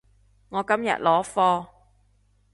[0.49, 1.67] 我今日攞貨